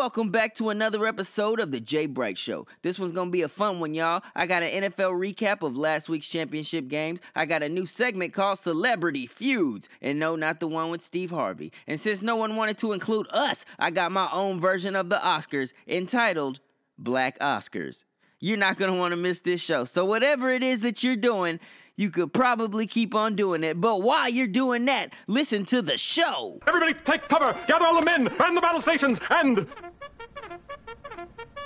[0.00, 2.06] welcome back to another episode of the J.
[2.06, 2.66] Bright Show.
[2.80, 4.22] This one's gonna be a fun one, y'all.
[4.34, 7.20] I got an NFL recap of last week's championship games.
[7.36, 11.32] I got a new segment called Celebrity Feuds, and no, not the one with Steve
[11.32, 11.70] Harvey.
[11.86, 15.16] And since no one wanted to include us, I got my own version of the
[15.16, 16.60] Oscars entitled
[16.96, 18.04] Black Oscars.
[18.40, 19.84] You're not gonna wanna miss this show.
[19.84, 21.60] So, whatever it is that you're doing,
[21.96, 23.80] you could probably keep on doing it.
[23.80, 26.58] But while you're doing that, listen to the show.
[26.66, 27.56] Everybody take cover!
[27.66, 28.24] Gather all the men!
[28.38, 29.20] Man the battle stations!
[29.30, 29.66] And.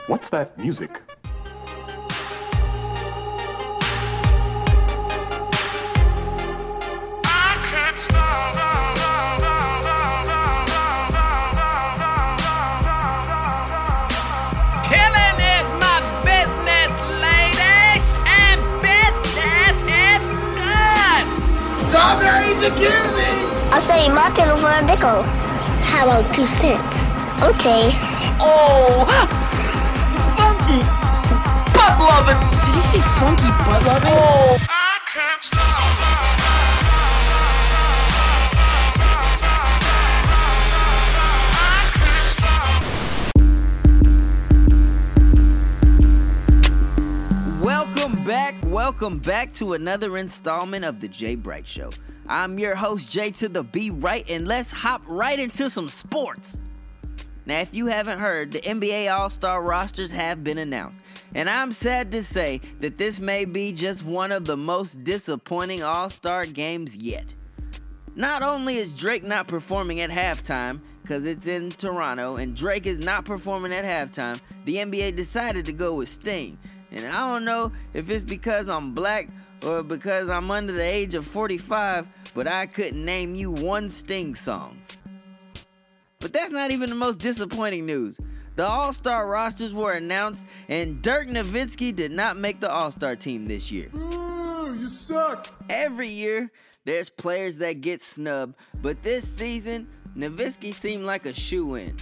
[0.07, 1.01] What's that music?
[22.65, 23.29] Strawberry jacuzzi!
[23.73, 25.23] I'll say market for a nickel.
[25.85, 27.13] How about two cents?
[27.43, 27.91] Okay.
[28.41, 29.05] Oh,
[30.39, 30.81] funky
[31.75, 32.41] butt loving.
[32.61, 34.13] Did you say funky butt loving?
[34.13, 35.61] Oh, I can't stop.
[41.53, 42.83] I can't stop.
[47.63, 51.35] Welcome back, welcome back to another installment of the J.
[51.35, 51.91] Bright Show.
[52.27, 56.59] I'm your host, Jay to the B Right, and let's hop right into some sports.
[57.47, 61.73] Now, if you haven't heard, the NBA All Star rosters have been announced, and I'm
[61.73, 66.47] sad to say that this may be just one of the most disappointing All Star
[66.47, 67.35] games yet.
[68.17, 72.99] Not only is Drake not performing at halftime, because it's in Toronto, and Drake is
[72.99, 76.57] not performing at halftime, the NBA decided to go with Sting.
[76.91, 79.29] And I don't know if it's because I'm black
[79.65, 84.35] or because I'm under the age of 45, but I couldn't name you one Sting
[84.35, 84.81] song.
[86.21, 88.19] But that's not even the most disappointing news.
[88.57, 93.17] The All Star rosters were announced, and Dirk Nowitzki did not make the All Star
[93.17, 93.91] team this year.
[93.95, 95.49] Ooh, you suck!
[95.69, 96.51] Every year,
[96.85, 101.97] there's players that get snubbed, but this season, Nowitzki seemed like a shoe in.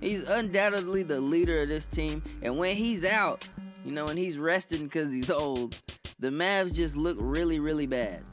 [0.00, 3.48] He's undoubtedly the leader of this team, and when he's out,
[3.86, 5.80] you know, and he's resting because he's old,
[6.18, 8.24] the Mavs just look really, really bad.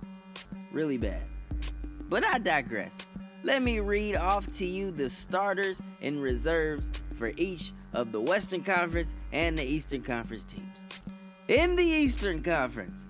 [0.71, 1.25] Really bad.
[2.09, 2.97] But I digress.
[3.43, 8.63] Let me read off to you the starters and reserves for each of the Western
[8.63, 10.79] Conference and the Eastern Conference teams.
[11.47, 13.05] In the Eastern Conference,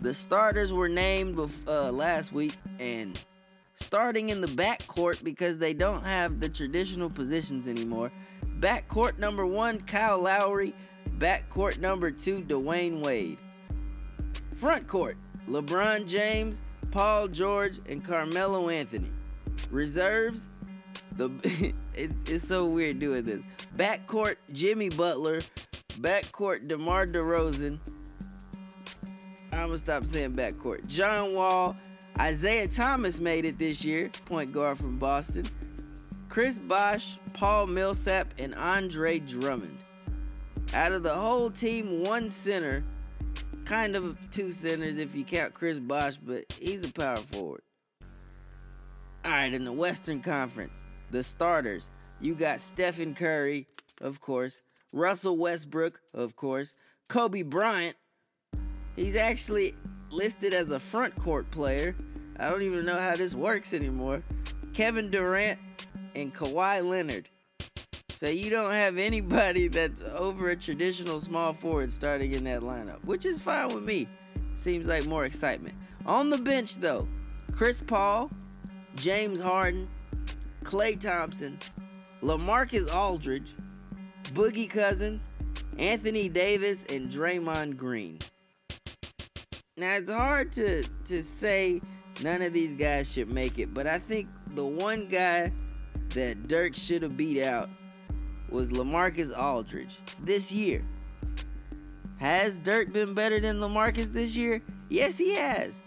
[0.00, 3.22] the starters were named uh, last week and
[3.74, 8.10] starting in the backcourt because they don't have the traditional positions anymore.
[8.60, 10.74] Backcourt number one, Kyle Lowry.
[11.24, 13.38] Backcourt number two, Dwyane Wade.
[14.56, 15.16] Front court,
[15.48, 19.10] LeBron James, Paul George, and Carmelo Anthony.
[19.70, 20.50] Reserves,
[21.12, 21.30] the
[21.94, 23.40] it, it's so weird doing this.
[23.74, 25.40] Backcourt, Jimmy Butler.
[25.94, 27.78] Backcourt, DeMar DeRozan.
[29.50, 30.86] I'm gonna stop saying backcourt.
[30.88, 31.74] John Wall,
[32.20, 35.46] Isaiah Thomas made it this year, point guard from Boston.
[36.28, 39.83] Chris Bosh, Paul Millsap, and Andre Drummond.
[40.74, 42.82] Out of the whole team, one center,
[43.64, 47.62] kind of two centers if you count Chris Bosh, but he's a power forward.
[49.24, 51.90] All right, in the Western Conference, the starters,
[52.20, 53.68] you got Stephen Curry,
[54.00, 56.74] of course, Russell Westbrook, of course,
[57.08, 57.94] Kobe Bryant.
[58.96, 59.76] He's actually
[60.10, 61.94] listed as a front court player.
[62.36, 64.24] I don't even know how this works anymore.
[64.72, 65.60] Kevin Durant
[66.16, 67.28] and Kawhi Leonard.
[68.14, 73.04] So you don't have anybody that's over a traditional small forward starting in that lineup,
[73.04, 74.08] which is fine with me.
[74.54, 75.74] Seems like more excitement.
[76.06, 77.08] On the bench though,
[77.50, 78.30] Chris Paul,
[78.94, 79.88] James Harden,
[80.62, 81.58] Klay Thompson,
[82.22, 83.52] LaMarcus Aldridge,
[84.32, 85.28] Boogie Cousins,
[85.76, 88.20] Anthony Davis, and Draymond Green.
[89.76, 91.80] Now it's hard to to say
[92.22, 95.50] none of these guys should make it, but I think the one guy
[96.10, 97.68] that Dirk should have beat out
[98.48, 100.84] was LaMarcus Aldridge this year.
[102.18, 104.62] Has Dirk been better than LaMarcus this year?
[104.88, 105.80] Yes, he has.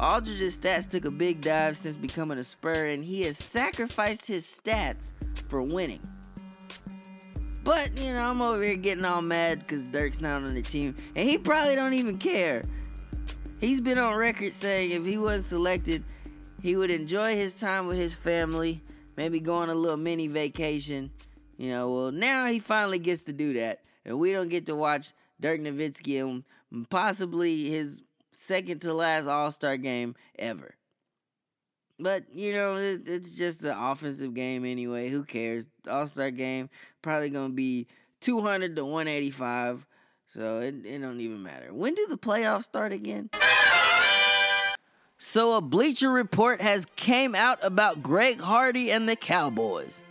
[0.00, 4.44] Aldridge's stats took a big dive since becoming a Spur, and he has sacrificed his
[4.44, 5.12] stats
[5.48, 6.00] for winning.
[7.64, 10.94] But, you know, I'm over here getting all mad because Dirk's not on the team,
[11.16, 12.62] and he probably don't even care.
[13.60, 16.04] He's been on record saying if he wasn't selected,
[16.62, 18.80] he would enjoy his time with his family,
[19.16, 21.10] maybe go on a little mini vacation.
[21.58, 24.76] You know, well, now he finally gets to do that, and we don't get to
[24.76, 28.00] watch Dirk Nowitzki and possibly his
[28.30, 30.76] second to last All Star game ever.
[31.98, 35.08] But you know, it, it's just an offensive game anyway.
[35.08, 35.66] Who cares?
[35.90, 36.70] All Star game
[37.02, 37.88] probably gonna be
[38.20, 39.84] two hundred to one eighty five.
[40.28, 41.74] So it, it don't even matter.
[41.74, 43.30] When do the playoffs start again?
[45.16, 50.02] So a Bleacher Report has came out about Greg Hardy and the Cowboys.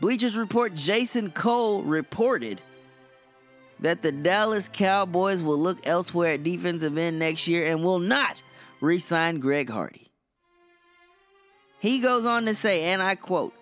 [0.00, 2.60] Bleachers Report Jason Cole reported
[3.80, 8.42] that the Dallas Cowboys will look elsewhere at defensive end next year and will not
[8.80, 10.08] re-sign Greg Hardy.
[11.78, 13.54] He goes on to say, and I quote,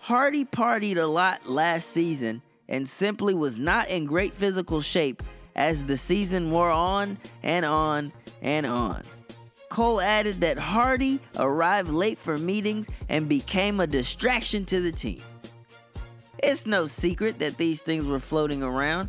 [0.00, 5.22] Hardy partied a lot last season and simply was not in great physical shape
[5.56, 9.02] as the season wore on and on and on.
[9.68, 15.22] Cole added that Hardy arrived late for meetings and became a distraction to the team.
[16.46, 19.08] It's no secret that these things were floating around,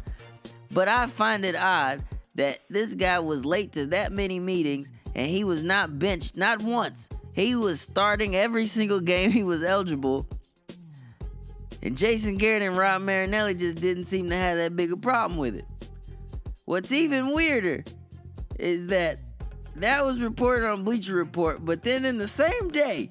[0.72, 2.02] but I find it odd
[2.36, 6.64] that this guy was late to that many meetings and he was not benched not
[6.64, 7.10] once.
[7.34, 10.26] He was starting every single game he was eligible.
[11.84, 15.38] And Jason Garrett and Rob Marinelli just didn't seem to have that big a problem
[15.38, 15.66] with it.
[16.64, 17.84] What's even weirder
[18.58, 19.20] is that
[19.76, 23.10] that was reported on Bleacher Report, but then in the same day,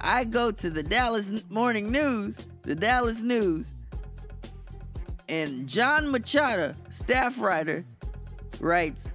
[0.00, 2.38] I go to the Dallas Morning News,
[2.68, 3.72] the Dallas News,
[5.26, 7.82] and Jon Machota, staff writer,
[8.60, 9.10] writes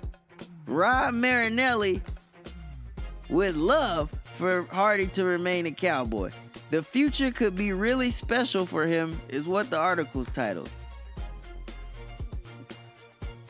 [0.65, 2.01] Rob Marinelli
[3.29, 6.31] would love for Hardy to remain a cowboy.
[6.71, 10.71] The future could be really special for him, is what the article's titled.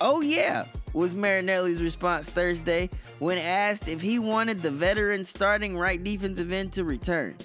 [0.01, 2.89] Oh, yeah, was Marinelli's response Thursday
[3.19, 7.37] when asked if he wanted the veteran starting right defensive end to return.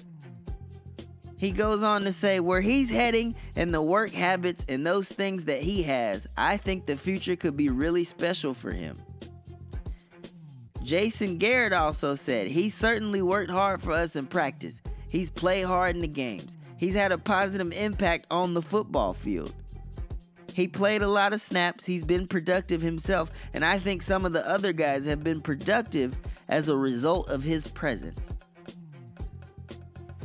[1.39, 5.45] He goes on to say, where he's heading and the work habits and those things
[5.45, 9.01] that he has, I think the future could be really special for him.
[10.83, 14.81] Jason Garrett also said, he certainly worked hard for us in practice.
[15.07, 16.57] He's played hard in the games.
[16.75, 19.53] He's had a positive impact on the football field.
[20.53, 21.85] He played a lot of snaps.
[21.85, 26.17] He's been productive himself, and I think some of the other guys have been productive
[26.49, 28.29] as a result of his presence.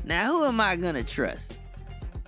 [0.05, 1.59] Now, who am I gonna trust?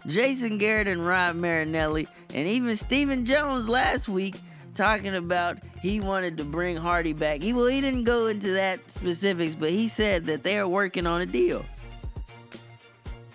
[0.06, 4.36] Jason Garrett and Rob Marinelli, and even Stephen Jones last week
[4.74, 7.42] talking about he wanted to bring Hardy back.
[7.42, 11.06] He well, he didn't go into that specifics, but he said that they are working
[11.06, 11.64] on a deal.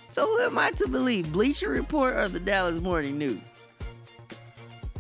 [0.10, 3.40] So who am I to believe, Bleacher Report or the Dallas Morning News?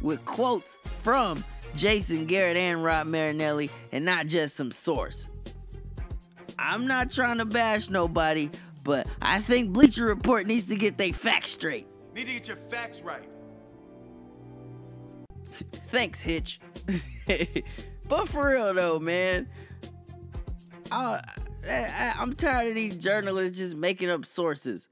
[0.01, 1.43] With quotes from
[1.75, 5.27] Jason Garrett and Rob Marinelli, and not just some source.
[6.59, 8.49] I'm not trying to bash nobody,
[8.83, 11.87] but I think Bleacher Report needs to get their facts straight.
[12.13, 13.29] Need to get your facts right.
[15.51, 16.59] Thanks, Hitch.
[18.07, 19.47] but for real though, man,
[20.91, 21.21] I,
[21.67, 24.87] I, I'm tired of these journalists just making up sources.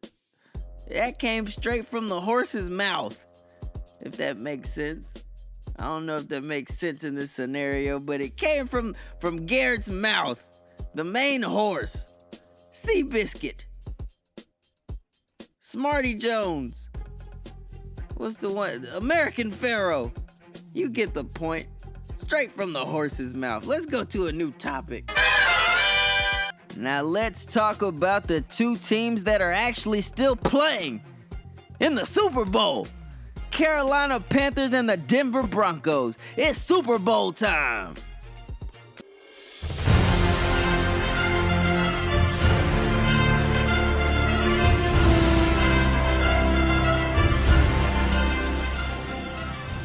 [0.89, 3.17] That came straight from the horse's mouth,
[4.01, 5.13] if that makes sense.
[5.77, 9.45] I don't know if that makes sense in this scenario, but it came from from
[9.45, 10.43] Garrett's mouth,
[10.93, 12.05] the main horse,
[12.73, 13.65] Seabiscuit,
[15.71, 16.89] Smarty Jones.
[18.15, 18.87] What's the one?
[18.95, 20.11] American Pharoah.
[20.73, 21.67] You get the point.
[22.17, 23.67] Straight from the horse's mouth.
[23.67, 25.07] Let's go to a new topic.
[26.75, 31.03] Now let's talk about the two teams that are actually still playing
[31.79, 32.87] in the Super Bowl.
[33.51, 36.17] Carolina Panthers and the Denver Broncos.
[36.35, 37.93] It's Super Bowl time.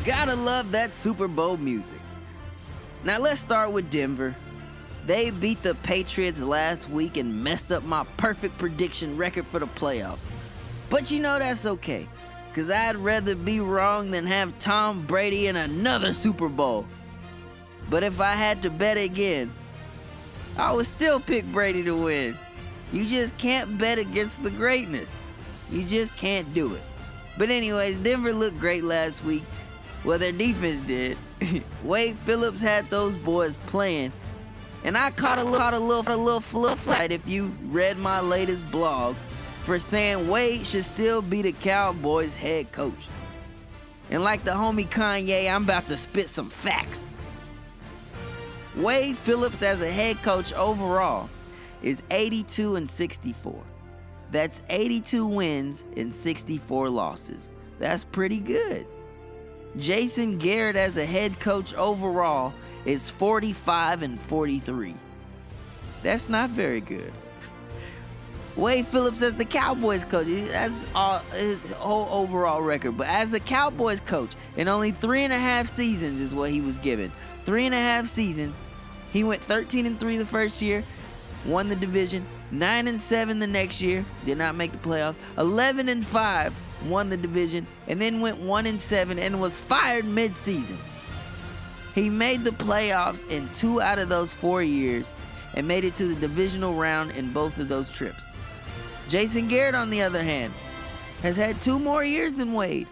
[0.05, 2.01] Gotta love that Super Bowl music.
[3.05, 4.37] Now let's start with Denver.
[5.07, 9.67] They beat the Patriots last week and messed up my perfect prediction record for the
[9.67, 10.19] playoffs.
[10.91, 12.07] But you know that's okay,
[12.49, 16.87] because I'd rather be wrong than have Tom Brady in another Super Bowl.
[17.89, 19.53] But if I had to bet again,
[20.59, 22.37] I would still pick Brady to win.
[22.93, 25.23] You just can't bet against the greatness.
[25.71, 26.83] You just can't do it.
[27.39, 29.43] But anyways, Denver looked great last week.
[30.05, 31.17] Well, their defense did.
[31.85, 34.13] Wade Phillips had those boys playing.
[34.85, 37.97] And I caught a little, caught a little, a little fluff light if you read
[37.97, 39.17] my latest blog
[39.63, 43.09] for saying Wade should still be the Cowboys head coach.
[44.11, 47.15] And like the homie Kanye, I'm about to spit some facts.
[48.77, 51.31] Wade Phillips as a head coach overall
[51.81, 53.63] is 82 and 64.
[54.31, 57.49] That's 82 wins and 64 losses.
[57.79, 58.87] That's pretty good.
[59.78, 62.52] Jason Garrett as a head coach overall
[62.85, 64.95] is 45 and 43.
[66.02, 67.12] That's not very good.
[68.57, 70.26] Wade Phillips as the Cowboys coach.
[70.26, 72.97] That's all his whole overall record.
[72.97, 76.61] But as the Cowboys coach, in only three and a half seasons is what he
[76.61, 77.11] was given.
[77.45, 78.57] Three and a half seasons.
[79.12, 80.83] He went 13 and 3 the first year,
[81.47, 85.88] won the division, 9 and 7 the next year, did not make the playoffs, 11
[85.88, 86.52] and 5,
[86.88, 90.79] won the division, and then went 1 and 7 and was fired mid-season.
[91.95, 95.12] He made the playoffs in 2 out of those 4 years
[95.55, 98.26] and made it to the divisional round in both of those trips.
[99.09, 100.53] Jason Garrett, on the other hand,
[101.23, 102.88] has had two more years than Wade.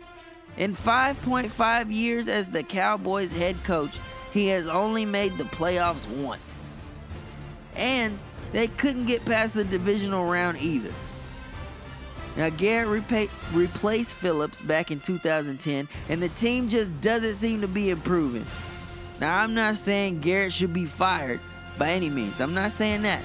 [0.57, 3.99] In 5.5 years as the Cowboys head coach,
[4.33, 6.55] he has only made the playoffs once.
[7.75, 8.19] And
[8.53, 10.93] they couldn't get past the divisional round either.
[12.37, 12.89] Now, Garrett
[13.53, 18.47] replaced Phillips back in 2010, and the team just doesn't seem to be improving.
[19.21, 21.41] Now, I'm not saying Garrett should be fired
[21.79, 22.41] by any means.
[22.41, 23.23] I'm not saying that.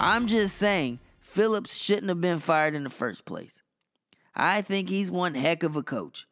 [0.00, 3.62] I'm just saying Phillips shouldn't have been fired in the first place.
[4.34, 6.26] I think he's one heck of a coach.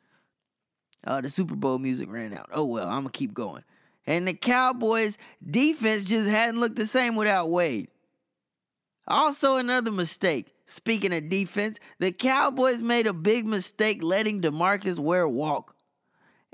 [1.07, 2.49] Oh, the Super Bowl music ran out.
[2.53, 3.63] Oh well, I'm gonna keep going.
[4.07, 7.89] And the Cowboys defense just hadn't looked the same without Wade.
[9.07, 10.53] Also, another mistake.
[10.67, 15.77] Speaking of defense, the Cowboys made a big mistake letting DeMarcus Ware walk.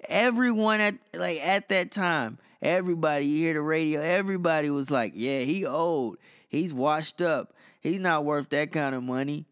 [0.09, 5.41] Everyone at like at that time, everybody you hear the radio, everybody was like, "Yeah,
[5.41, 6.19] he old.
[6.49, 7.55] He's washed up.
[7.81, 9.47] He's not worth that kind of money."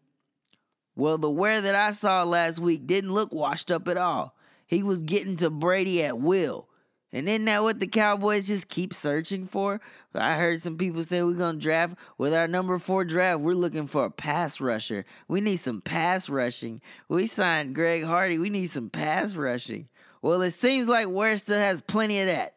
[0.95, 4.35] Well, the Ware that I saw last week didn't look washed up at all.
[4.67, 6.67] He was getting to Brady at will.
[7.13, 9.81] And isn't that what the Cowboys just keep searching for?
[10.15, 13.41] I heard some people say we're going to draft with our number four draft.
[13.41, 15.05] We're looking for a pass rusher.
[15.27, 16.81] We need some pass rushing.
[17.09, 18.37] We signed Greg Hardy.
[18.37, 19.89] We need some pass rushing.
[20.21, 22.55] Well, it seems like Ware still has plenty of that.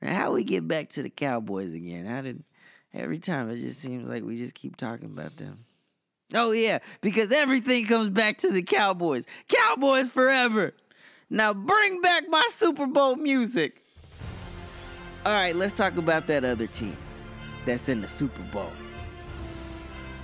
[0.00, 2.06] Now, how we get back to the Cowboys again?
[2.06, 2.44] How did
[2.94, 5.64] every time it just seems like we just keep talking about them?
[6.34, 9.24] Oh yeah, because everything comes back to the Cowboys.
[9.48, 10.74] Cowboys forever.
[11.28, 13.82] Now bring back my Super Bowl music.
[15.24, 16.96] All right, let's talk about that other team
[17.64, 18.70] that's in the Super Bowl.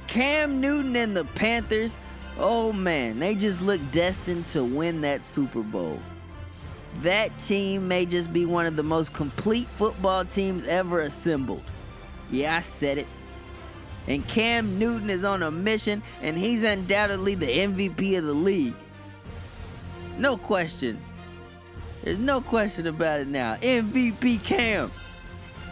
[0.07, 1.97] Cam Newton and the Panthers.
[2.39, 5.99] Oh man, they just look destined to win that Super Bowl.
[7.01, 11.65] That team may just be one of the most complete football teams ever assembled.
[12.31, 13.07] Yeah, I said it.
[14.07, 18.75] And Cam Newton is on a mission, and he's undoubtedly the MVP of the league.
[20.19, 21.01] No question.
[22.03, 23.55] There's no question about it now.
[23.57, 24.91] MVP Cam.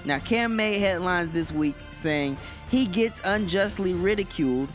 [0.05, 2.37] Now, Cam made headlines this week saying
[2.71, 4.69] he gets unjustly ridiculed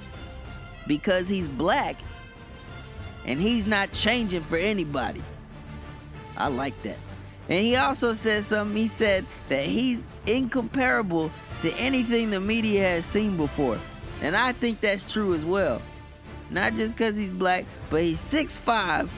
[0.88, 1.96] because he's black
[3.26, 5.24] and he's not changing for anybody.
[6.38, 6.98] I like that.
[7.50, 8.76] And he also said something.
[8.76, 11.32] He said that he's incomparable
[11.62, 13.80] to anything the media has seen before.
[14.22, 15.82] And I think that's true as well.
[16.50, 19.10] Not just because he's black, but he's 6'5,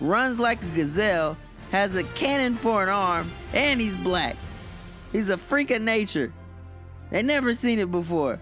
[0.00, 1.36] runs like a gazelle,
[1.70, 4.36] has a cannon for an arm, and he's black.
[5.12, 6.32] He's a freak of nature.
[7.10, 8.40] They never seen it before.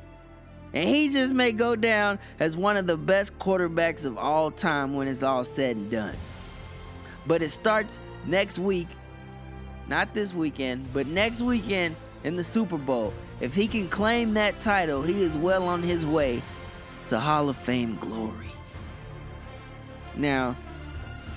[0.75, 4.95] And he just may go down as one of the best quarterbacks of all time
[4.95, 6.17] when it's all said and done.
[7.27, 8.89] But it starts next week,
[9.87, 13.13] not this weekend, but next weekend in the Super Bowl.
[13.41, 16.43] If he can claim that title, he is well on his way
[17.09, 18.53] to Hall of Fame glory.
[20.17, 20.57] Now,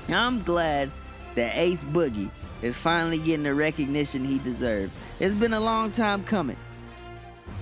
[0.10, 0.92] I'm glad
[1.36, 2.30] that Ace Boogie
[2.62, 4.98] is finally getting the recognition he deserves.
[5.20, 6.58] It's been a long time coming.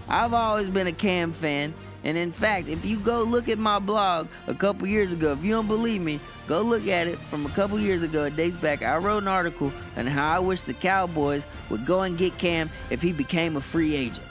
[0.09, 1.73] I've always been a Cam fan,
[2.03, 5.43] and in fact, if you go look at my blog a couple years ago, if
[5.43, 8.25] you don't believe me, go look at it from a couple years ago.
[8.25, 8.83] It dates back.
[8.83, 12.69] I wrote an article on how I wish the Cowboys would go and get Cam
[12.89, 14.27] if he became a free agent.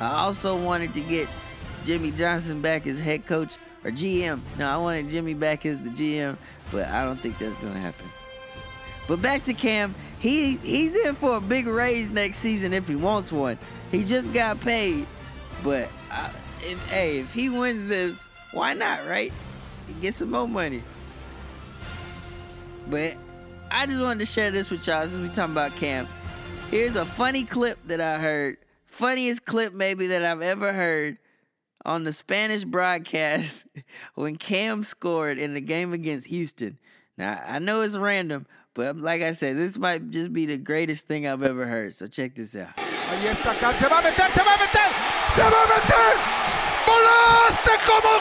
[0.00, 1.28] I also wanted to get
[1.84, 3.54] Jimmy Johnson back as head coach
[3.84, 4.40] or GM.
[4.58, 6.36] No, I wanted Jimmy back as the GM,
[6.70, 8.06] but I don't think that's gonna happen.
[9.08, 12.96] But back to Cam, he he's in for a big raise next season if he
[12.96, 13.58] wants one.
[13.90, 15.06] He just got paid,
[15.64, 16.30] but I,
[16.88, 19.32] hey, if he wins this, why not, right?
[20.00, 20.82] Get some more money.
[22.88, 23.16] But
[23.70, 26.06] I just wanted to share this with y'all since we talking about Cam.
[26.70, 31.18] Here's a funny clip that I heard, funniest clip maybe that I've ever heard
[31.84, 33.64] on the Spanish broadcast
[34.14, 36.78] when Cam scored in the game against Houston.
[37.16, 41.06] Now, I know it's random, but like I said, this might just be the greatest
[41.06, 41.94] thing I've ever heard.
[41.94, 42.74] So check this out.
[42.76, 44.90] Ahí está Cal, se va a meter, se va a meter,
[45.34, 46.40] se va a meter.
[46.86, 48.12] ¡Volaste como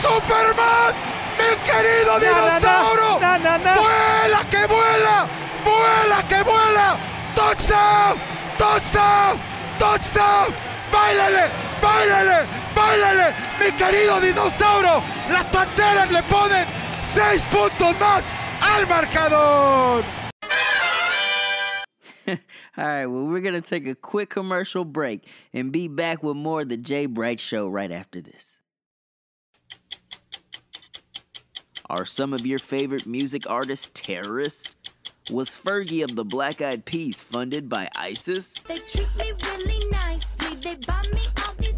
[0.00, 0.94] Superman!
[1.38, 3.18] ¡Mi querido dinosaurio!
[3.18, 5.28] ¡Vuela que vuela!
[5.64, 6.96] ¡Vuela que vuela!
[7.34, 8.18] ¡Touchdown!
[8.58, 9.40] ¡Touchdown!
[9.78, 10.54] ¡Touchdown!
[10.92, 11.65] ¡Báilale!
[11.86, 12.46] ¡Báilale!
[12.74, 13.34] ¡Báilale!
[13.60, 15.02] ¡Mi querido dinosaurio!
[15.30, 16.66] Las panteras le ponen
[17.06, 18.24] seis puntos más
[18.60, 20.04] al marcador.
[22.28, 22.36] All
[22.76, 26.62] right, well, we're going to take a quick commercial break and be back with more
[26.62, 27.06] of the J.
[27.06, 28.58] Bright Show right after this.
[31.88, 34.74] Are some of your favorite music artists terrorists?
[35.30, 38.54] Was Fergie of the Black Eyed Peas funded by ISIS?
[38.66, 40.54] They treat me really nicely.
[40.56, 41.75] They buy me all these ices.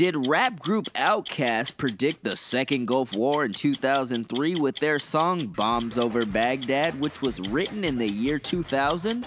[0.00, 5.98] Did rap group Outkast predict the Second Gulf War in 2003 with their song Bombs
[5.98, 9.26] Over Baghdad, which was written in the year 2000?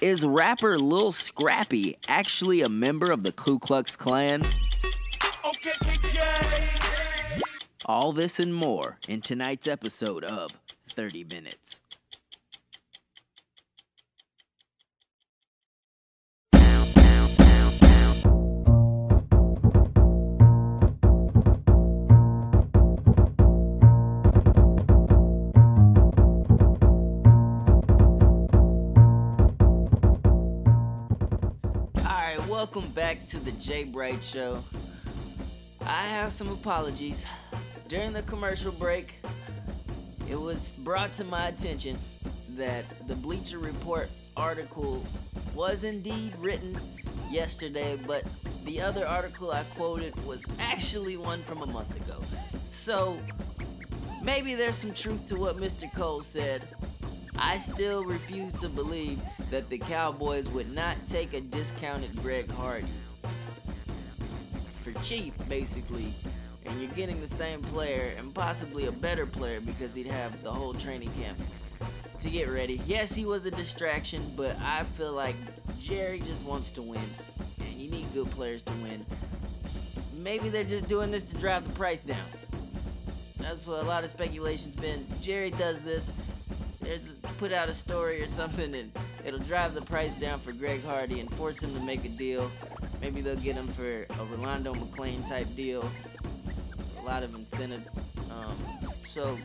[0.00, 4.46] Is rapper Lil Scrappy actually a member of the Ku Klux Klan?
[7.84, 10.52] All this and more in tonight's episode of
[10.94, 11.80] 30 Minutes.
[32.70, 33.84] Welcome back to the J.
[33.84, 34.62] Bright Show.
[35.86, 37.24] I have some apologies.
[37.88, 39.14] During the commercial break,
[40.28, 41.98] it was brought to my attention
[42.50, 45.02] that the Bleacher Report article
[45.54, 46.78] was indeed written
[47.30, 48.22] yesterday, but
[48.66, 52.22] the other article I quoted was actually one from a month ago.
[52.66, 53.18] So
[54.22, 55.90] maybe there's some truth to what Mr.
[55.94, 56.62] Cole said.
[57.40, 62.88] I still refuse to believe that the Cowboys would not take a discounted Greg Hardy
[64.82, 66.12] for cheap, basically.
[66.66, 70.50] And you're getting the same player and possibly a better player because he'd have the
[70.50, 71.38] whole training camp
[72.20, 72.80] to get ready.
[72.86, 75.36] Yes, he was a distraction, but I feel like
[75.80, 77.00] Jerry just wants to win.
[77.60, 79.06] And you need good players to win.
[80.16, 82.26] Maybe they're just doing this to drive the price down.
[83.38, 85.06] That's what a lot of speculation's been.
[85.22, 86.10] Jerry does this.
[86.88, 88.90] There's put out a story or something, and
[89.22, 92.50] it'll drive the price down for Greg Hardy and force him to make a deal.
[93.02, 95.86] Maybe they'll get him for a Rolando McClain type deal.
[96.98, 98.00] A lot of incentives.
[98.30, 98.56] Um,
[99.06, 99.36] so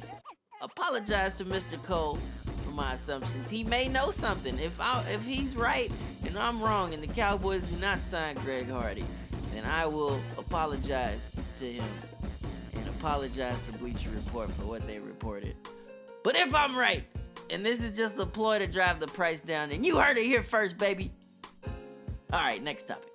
[0.62, 1.84] apologize to Mr.
[1.84, 2.17] Cole
[2.63, 3.49] for my assumptions.
[3.49, 4.58] He may know something.
[4.58, 5.91] If I if he's right
[6.25, 9.03] and I'm wrong, and the Cowboys do not sign Greg Hardy,
[9.53, 11.89] then I will apologize to him
[12.73, 15.58] and apologize to Bleacher Report for what they reported.
[16.23, 17.03] But if I'm right,
[17.54, 20.26] and this is just a ploy to drive the price down, and you heard it
[20.26, 21.12] here first, baby.
[22.34, 23.10] All right, next topic.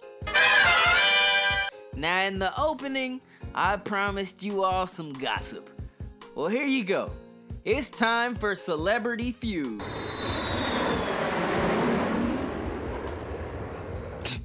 [1.97, 3.21] Now, in the opening,
[3.53, 5.69] I promised you all some gossip.
[6.37, 7.11] Well, here you go.
[7.65, 9.83] It's time for Celebrity Feuds.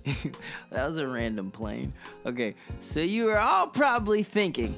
[0.72, 1.94] that was a random plane.
[2.26, 4.76] Okay, so you are all probably thinking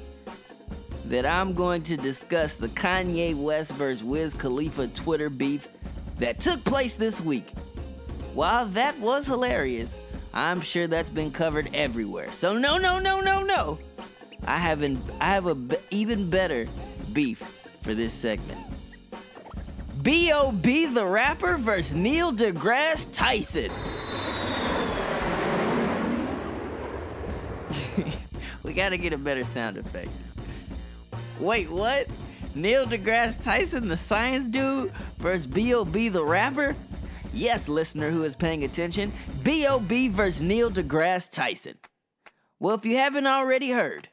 [1.07, 4.03] that I'm going to discuss the Kanye West vs.
[4.03, 5.67] Wiz Khalifa Twitter beef
[6.17, 7.47] that took place this week.
[8.33, 9.99] While that was hilarious,
[10.33, 12.31] I'm sure that's been covered everywhere.
[12.31, 13.77] So no, no, no, no, no.
[14.45, 15.01] I haven't.
[15.21, 16.67] I have a b- even better
[17.13, 17.39] beef
[17.81, 18.59] for this segment.
[20.03, 20.87] B.O.B.
[20.87, 23.71] the rapper versus Neil deGrasse Tyson.
[28.63, 30.09] we gotta get a better sound effect.
[31.39, 32.07] Wait, what?
[32.55, 36.07] Neil deGrasse Tyson, the science dude, versus B.O.B.
[36.07, 36.75] the rapper?
[37.33, 39.11] Yes, listener who is paying attention,
[39.43, 40.07] B.O.B.
[40.07, 41.77] versus Neil deGrasse Tyson.
[42.57, 44.07] Well, if you haven't already heard,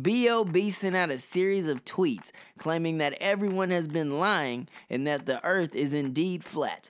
[0.00, 0.70] B.O.B.
[0.70, 5.44] sent out a series of tweets claiming that everyone has been lying and that the
[5.44, 6.88] earth is indeed flat.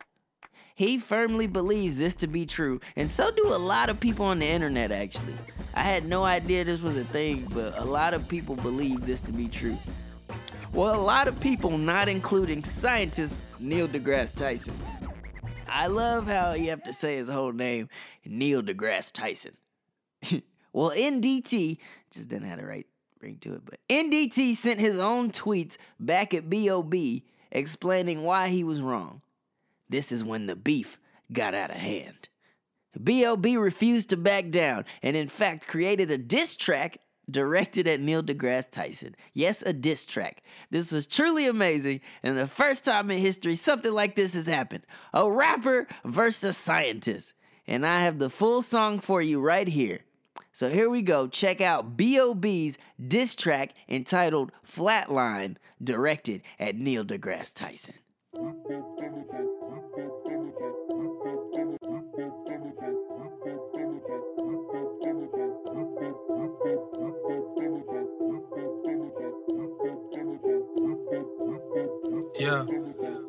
[0.77, 4.41] He firmly believes this to be true, and so do a lot of people on
[4.41, 5.35] the internet, actually.
[5.73, 9.23] I had no idea this was a thing, but a lot of people believe this
[9.23, 9.79] to be true.
[10.75, 14.79] Well, a lot of people, not including scientist Neil deGrasse Tyson.
[15.67, 17.89] I love how you have to say his whole name,
[18.27, 19.57] Neil deGrasse Tyson.
[20.75, 21.79] well, NDT
[22.11, 22.87] just didn't have the right
[23.23, 26.95] ring to it, but NDT sent his own tweets back at BOB
[27.51, 29.23] explaining why he was wrong.
[29.89, 30.99] This is when the beef
[31.33, 32.29] got out of hand.
[33.03, 33.57] B.O.B.
[33.57, 36.99] refused to back down and, in fact, created a diss track
[37.31, 39.15] directed at Neil deGrasse Tyson.
[39.35, 40.43] Yes, a diss track.
[40.71, 44.85] This was truly amazing, and the first time in history something like this has happened
[45.13, 47.33] a rapper versus scientist.
[47.67, 50.01] And I have the full song for you right here.
[50.53, 51.27] So here we go.
[51.27, 57.95] Check out B.O.B.'s diss track entitled Flatline, directed at Neil deGrasse Tyson.
[72.47, 72.65] Yeah,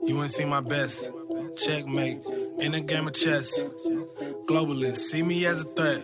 [0.03, 1.09] you ain't seen my best.
[1.57, 2.23] Checkmate
[2.59, 3.63] in a game of chess.
[4.45, 6.03] Globalists see me as a threat.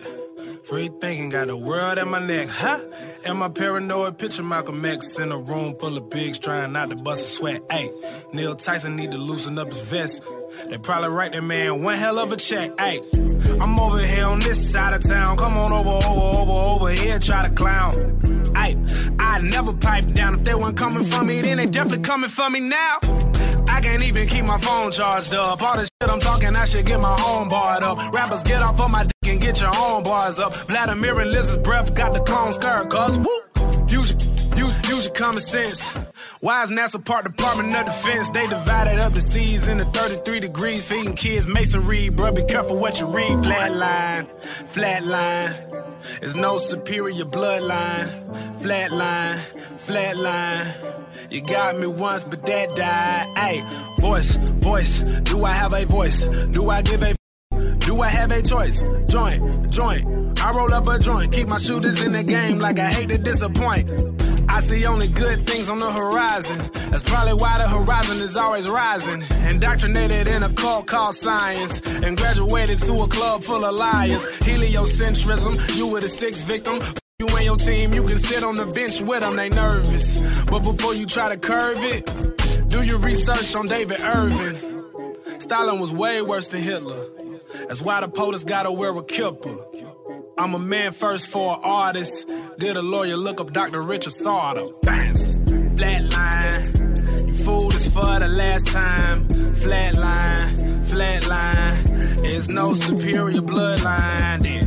[0.64, 2.80] Free thinking, got the world at my neck, huh?
[3.24, 4.18] Am I paranoid?
[4.18, 7.62] Picture Malcolm X in a room full of pigs trying not to bust a sweat.
[7.70, 7.88] Hey,
[8.32, 10.20] Neil Tyson need to loosen up his vest.
[10.68, 12.72] They probably write that man one hell of a check.
[12.80, 13.00] Hey,
[13.60, 15.36] I'm over here on this side of town.
[15.36, 18.20] Come on over, over, over, over here, try to clown.
[18.56, 18.74] Hey,
[19.18, 20.34] I never pipe down.
[20.34, 22.98] If they weren't coming for me, then they definitely coming for me now.
[23.68, 25.62] I can't even keep my phone charged up.
[25.62, 27.98] All this shit I'm talking, I should get my home barred up.
[28.12, 30.54] Rappers get off of my dick and get your own bars up.
[30.54, 33.90] Vladimir and Liz's breath got the clone skirt, cuz whoop.
[33.90, 34.12] Use
[34.56, 36.13] use, use your common sense.
[36.44, 38.28] Is NASA Park Department of Defense?
[38.28, 42.10] They divided up the seas into 33 degrees, feeding kids masonry.
[42.10, 43.38] Bro, be careful what you read.
[43.38, 44.28] Flatline,
[44.74, 46.20] flatline.
[46.20, 48.08] There's no superior bloodline.
[48.60, 49.38] Flatline,
[49.86, 51.32] flatline.
[51.32, 53.64] You got me once, but that died.
[54.00, 54.98] Voice, voice.
[55.00, 56.24] Do I have a voice?
[56.24, 57.14] Do I give a
[57.78, 58.82] do I have a choice?
[59.06, 60.40] Joint, joint.
[60.40, 63.18] I roll up a joint, keep my shooters in the game like I hate to
[63.18, 63.88] disappoint.
[64.54, 66.70] I see only good things on the horizon.
[66.90, 69.24] That's probably why the horizon is always rising.
[69.50, 71.80] Indoctrinated in a cult called science.
[72.04, 74.24] And graduated to a club full of liars.
[74.46, 76.76] Heliocentrism, you were the sixth victim.
[77.18, 80.18] You and your team, you can sit on the bench with them, they nervous.
[80.44, 85.40] But before you try to curve it, do your research on David Irving.
[85.40, 87.04] Stalin was way worse than Hitler.
[87.66, 89.93] That's why the POTUS gotta wear a kippah.
[90.36, 92.28] I'm a man first for an artist.
[92.58, 93.80] Did a lawyer look up Dr.
[93.82, 94.64] Richard Sauder?
[94.82, 95.36] Bounce.
[95.36, 97.26] Flatline.
[97.28, 99.28] You fooled us for the last time.
[99.28, 100.84] Flatline.
[100.86, 102.22] Flatline.
[102.22, 104.42] There's no superior bloodline.
[104.42, 104.64] Then.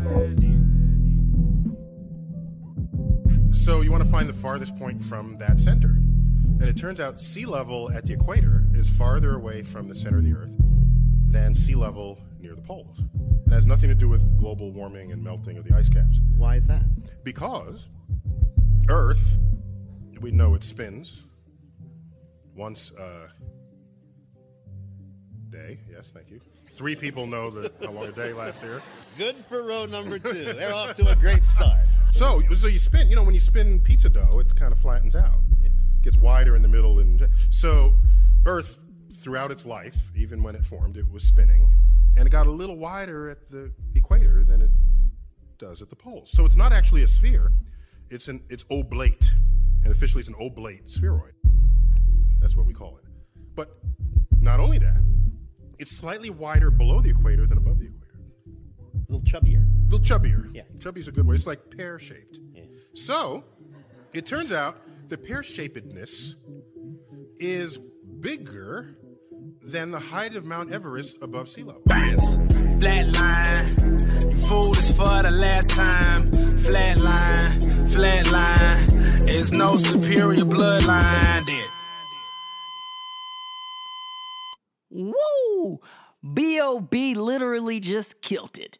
[3.53, 5.89] So you want to find the farthest point from that center.
[5.89, 10.19] And it turns out sea level at the equator is farther away from the center
[10.19, 10.53] of the Earth
[11.29, 12.17] than sea level
[12.57, 12.99] the poles.
[13.45, 16.19] It has nothing to do with global warming and melting of the ice caps.
[16.35, 16.83] Why is that?
[17.23, 17.89] Because
[18.89, 19.39] Earth,
[20.19, 21.21] we know it spins
[22.55, 23.29] once a
[25.49, 25.79] day.
[25.89, 26.41] Yes, thank you.
[26.71, 28.81] Three people know the, how long a day lasts here.
[29.17, 30.53] Good for row number two.
[30.53, 31.85] They're off to a great start.
[32.11, 33.07] So, so you spin.
[33.09, 35.41] You know, when you spin pizza dough, it kind of flattens out.
[35.61, 35.69] Yeah.
[36.01, 37.93] Gets wider in the middle, and so
[38.45, 41.73] Earth, throughout its life, even when it formed, it was spinning,
[42.17, 44.71] and it got a little wider at the equator than it
[45.59, 46.31] does at the poles.
[46.31, 47.51] So it's not actually a sphere;
[48.09, 49.31] it's an it's oblate,
[49.83, 51.33] and officially it's an oblate spheroid.
[52.39, 53.05] That's what we call it.
[53.55, 53.77] But
[54.39, 55.03] not only that,
[55.79, 58.19] it's slightly wider below the equator than above the equator.
[58.95, 59.63] A little chubbier.
[59.63, 60.49] A little chubbier.
[60.53, 60.63] Yeah.
[60.79, 61.35] Chubby's a good word.
[61.35, 62.39] It's like pear shaped.
[62.51, 62.63] Yeah.
[62.93, 63.43] So,
[64.13, 64.77] it turns out
[65.09, 66.35] the pear shapedness
[67.37, 67.77] is
[68.19, 68.97] bigger
[69.67, 71.81] than the height of Mount Everest above sea level.
[71.85, 72.37] Bounce.
[72.79, 74.31] Flatline.
[74.31, 76.31] You fooled us for the last time.
[76.31, 77.51] Flatline.
[77.89, 79.25] Flatline.
[79.25, 81.45] There's no superior bloodline.
[81.45, 81.65] Then.
[84.89, 85.79] Woo!
[86.33, 87.15] B.O.B.
[87.15, 88.79] literally just killed it.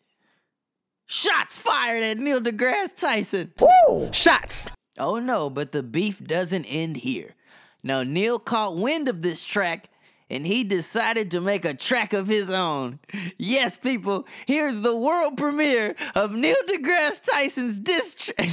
[1.06, 3.54] Shots fired at Neil deGrasse Tyson.
[3.60, 4.10] Woo!
[4.14, 4.70] Shots!
[4.98, 7.36] Oh no, but the beef doesn't end here.
[7.84, 9.90] Now, Neil caught wind of this track
[10.30, 13.00] and he decided to make a track of his own.
[13.38, 18.50] Yes, people, here's the world premiere of Neil deGrasse Tyson's diss track.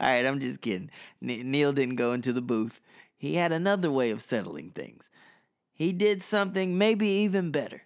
[0.00, 0.90] All right, I'm just kidding.
[1.20, 2.80] Neil didn't go into the booth.
[3.16, 5.10] He had another way of settling things.
[5.72, 7.82] He did something maybe even better.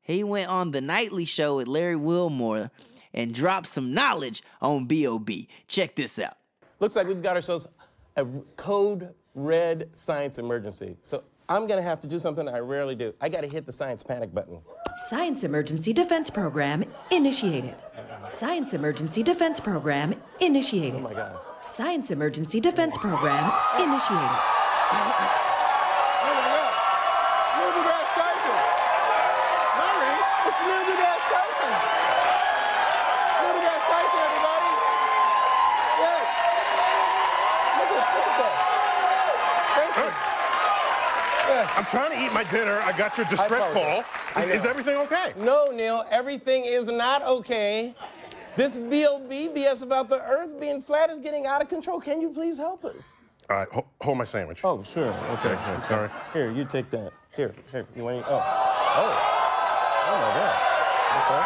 [0.00, 2.70] He went on the nightly show with Larry Wilmore
[3.12, 5.48] and dropped some knowledge on B.O.B.
[5.66, 6.36] Check this out.
[6.78, 7.66] Looks like we've got ourselves
[8.16, 8.26] a
[8.56, 10.96] code red science emergency.
[11.02, 13.14] So I'm gonna have to do something I rarely do.
[13.20, 14.58] I gotta hit the science panic button.
[15.06, 17.76] Science Emergency Defense Program initiated.
[18.22, 20.96] Science Emergency Defense Program initiated.
[20.96, 21.38] Oh my God.
[21.60, 23.44] Science Emergency Defense Program
[23.78, 24.02] initiated.
[24.10, 26.72] Oh my God!
[27.56, 28.58] Neil deGrasse Tyson!
[29.78, 30.14] Larry,
[30.46, 31.74] it's Neil deGrasse Tyson!
[33.38, 34.70] Neil deGrasse Tyson, everybody!
[36.02, 36.26] Yes!
[37.78, 38.54] Look at, look at that!
[39.76, 40.10] Thank you.
[41.46, 41.70] Yes.
[41.76, 42.78] I'm trying to eat my dinner.
[42.80, 44.04] I got your distress call.
[44.44, 45.32] Is, everything okay?
[45.38, 47.94] No, Neil, everything is not okay.
[48.56, 49.50] This B.O.B.
[49.54, 52.00] BS about the Earth being flat is getting out of control.
[52.00, 53.12] Can you please help us?
[53.50, 54.64] All right, ho- hold my sandwich.
[54.64, 55.12] Oh, sure.
[55.12, 55.52] Okay.
[55.52, 56.10] Okay, sorry.
[56.32, 57.12] Here, you take that.
[57.36, 57.86] Here, here.
[57.94, 58.24] You want?
[58.26, 59.08] Oh, oh,
[60.08, 60.56] oh my God.
[61.18, 61.42] Okay.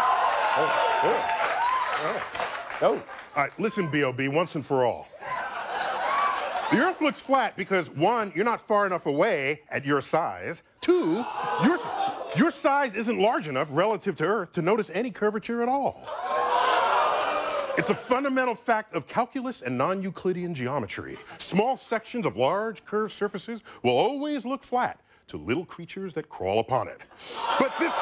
[0.56, 0.70] Oh,
[2.02, 3.02] oh, oh.
[3.36, 5.08] All right, listen, B.O.B., once and for all.
[6.70, 10.62] The Earth looks flat because one, you're not far enough away at your size.
[10.80, 11.24] Two,
[11.64, 11.78] your,
[12.36, 16.06] your size isn't large enough relative to Earth to notice any curvature at all.
[17.76, 21.18] It's a fundamental fact of calculus and non Euclidean geometry.
[21.38, 26.60] Small sections of large curved surfaces will always look flat to little creatures that crawl
[26.60, 27.00] upon it.
[27.58, 27.92] But this,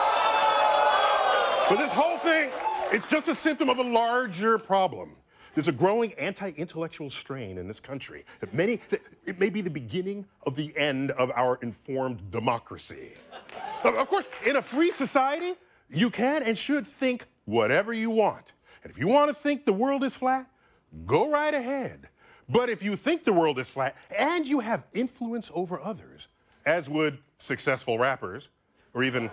[1.68, 2.50] but this whole thing,
[2.90, 5.12] it's just a symptom of a larger problem.
[5.58, 8.24] There's a growing anti-intellectual strain in this country.
[8.38, 13.14] That many, that it may be the beginning of the end of our informed democracy.
[13.82, 15.54] Of course, in a free society,
[15.90, 18.52] you can and should think whatever you want.
[18.84, 20.48] And if you want to think the world is flat,
[21.06, 22.08] go right ahead.
[22.48, 26.28] But if you think the world is flat and you have influence over others,
[26.66, 28.48] as would successful rappers
[28.94, 29.28] or even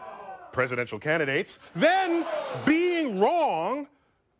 [0.53, 2.25] presidential candidates, then
[2.65, 3.85] being wrong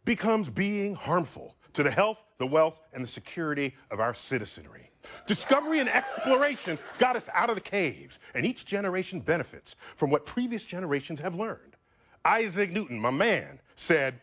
[0.04, 4.90] becomes being harmful to the health, the wealth, and the security of our citizenry.
[5.28, 10.26] Discovery and exploration got us out of the caves, and each generation benefits from what
[10.26, 11.76] previous generations have learned.
[12.24, 14.20] Isaac Newton, my man, said,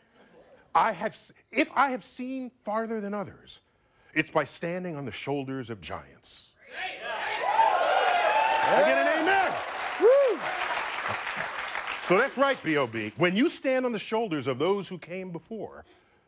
[0.74, 1.16] I have,
[1.52, 3.60] if I have seen farther than others,
[4.14, 6.48] it's by standing on the shoulders of giants.
[8.64, 9.52] I get an amen.
[10.00, 10.40] Woo.
[12.02, 13.12] So that's right, B.O.B.
[13.16, 15.84] When you stand on the shoulders of those who came before,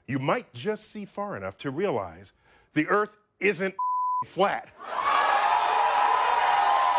[0.06, 2.32] you might just see far enough to realize
[2.74, 3.74] the earth isn't
[4.26, 4.68] flat.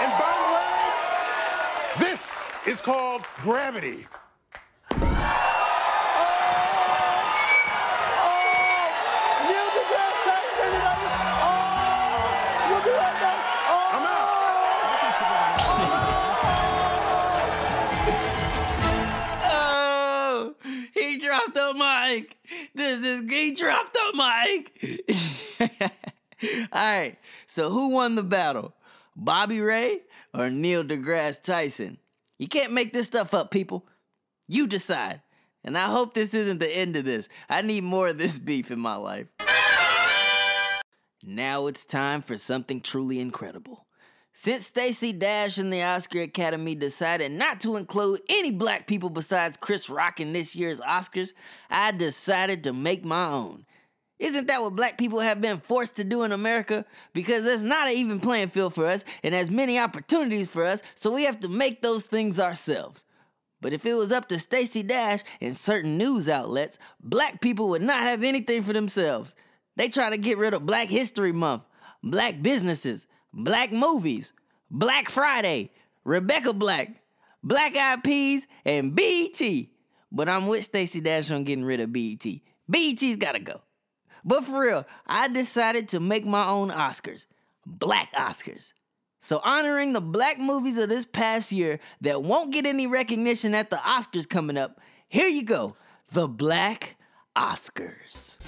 [0.01, 0.33] And by
[1.97, 4.07] the way, this is called gravity.
[22.95, 25.91] This is he dropped the mic.
[26.71, 27.17] All right.
[27.47, 28.73] So who won the battle?
[29.15, 30.01] Bobby Ray
[30.34, 31.97] or Neil deGrasse Tyson?
[32.38, 33.86] You can't make this stuff up, people.
[34.47, 35.21] You decide.
[35.63, 37.27] And I hope this isn't the end of this.
[37.49, 39.27] I need more of this beef in my life.
[41.23, 43.85] Now it's time for something truly incredible.
[44.38, 49.56] Since Stacey Dash and the Oscar Academy decided not to include any black people besides
[49.56, 51.32] Chris Rock in this year's Oscars,
[51.69, 53.65] I decided to make my own.
[54.19, 56.84] Isn't that what black people have been forced to do in America?
[57.13, 60.82] Because there's not an even playing field for us and as many opportunities for us,
[60.95, 63.06] so we have to make those things ourselves.
[63.62, 67.82] But if it was up to Stacey Dash and certain news outlets, black people would
[67.82, 69.34] not have anything for themselves.
[69.78, 71.63] They try to get rid of Black History Month,
[72.04, 74.34] black businesses, black movies,
[74.71, 75.71] Black Friday,
[76.04, 76.89] Rebecca Black,
[77.43, 79.39] Black Eyed Peas, and BET.
[80.12, 82.26] But I'm with Stacey Dash on getting rid of BET.
[82.67, 83.62] BET's gotta go.
[84.24, 87.28] But for real, I decided to make my own Oscars.
[87.65, 88.74] Black Oscars.
[89.19, 93.69] So honoring the black movies of this past year that won't get any recognition at
[93.69, 95.76] the Oscars coming up, here you go.
[96.12, 96.98] The Black
[97.36, 98.39] Oscars.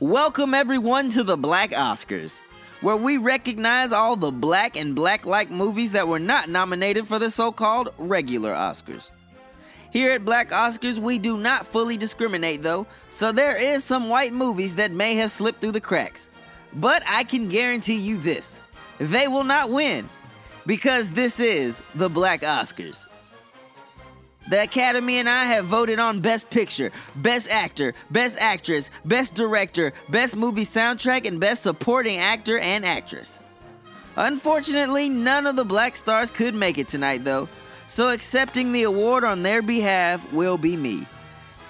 [0.00, 2.42] Welcome everyone to the Black Oscars,
[2.82, 7.18] where we recognize all the black and black like movies that were not nominated for
[7.18, 9.10] the so called regular Oscars.
[9.90, 14.32] Here at Black Oscars, we do not fully discriminate though, so there is some white
[14.32, 16.28] movies that may have slipped through the cracks.
[16.74, 18.60] But I can guarantee you this
[19.00, 20.08] they will not win,
[20.64, 23.07] because this is the Black Oscars.
[24.46, 29.92] The Academy and I have voted on Best Picture, Best Actor, Best Actress, Best Director,
[30.08, 33.42] Best Movie Soundtrack, and Best Supporting Actor and Actress.
[34.16, 37.46] Unfortunately, none of the black stars could make it tonight, though,
[37.88, 41.06] so accepting the award on their behalf will be me.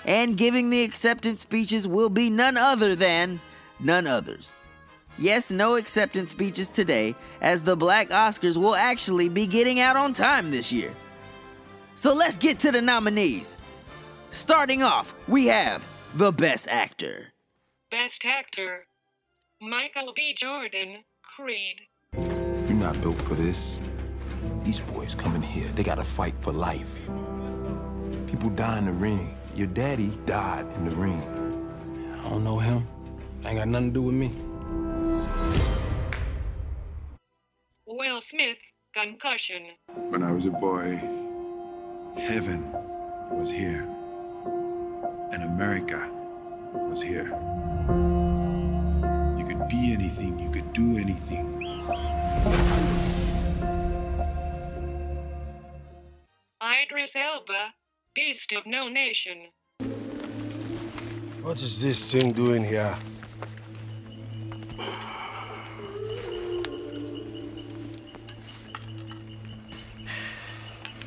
[0.04, 3.40] And giving the acceptance speeches will be none other than
[3.80, 4.52] none others.
[5.18, 10.12] Yes, no acceptance speeches today, as the Black Oscars will actually be getting out on
[10.12, 10.94] time this year.
[11.98, 13.56] So let's get to the nominees.
[14.30, 15.84] Starting off, we have
[16.14, 17.32] the Best Actor.
[17.90, 18.86] Best Actor
[19.60, 20.32] Michael B.
[20.32, 21.80] Jordan, Creed.
[22.14, 23.80] You're not built for this.
[24.62, 27.08] These boys coming here, they gotta fight for life.
[28.28, 29.36] People die in the ring.
[29.56, 31.20] Your daddy died in the ring.
[32.24, 32.86] I don't know him.
[33.44, 34.30] Ain't got nothing to do with me.
[37.86, 38.58] Will Smith,
[38.94, 39.62] Concussion.
[40.10, 41.17] When I was a boy,
[42.16, 42.72] heaven
[43.30, 43.86] was here,
[45.32, 46.10] and America
[46.72, 47.28] was here.
[49.38, 51.58] You could be anything, you could do anything.
[56.62, 57.74] Idris Elba,
[58.14, 59.48] Beast of No Nation.
[61.42, 62.96] What is this thing doing here?